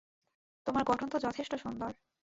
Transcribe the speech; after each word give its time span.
তোমার 0.67 0.83
গঠন 0.83 1.07
তো 1.09 1.17
যথেষ্ট 1.19 1.53
সুন্দর। 1.55 1.91